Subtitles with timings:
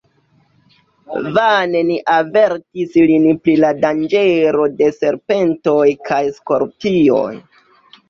[1.35, 7.33] Vane ni avertis lin pri la danĝero de serpentoj kaj skorpioj.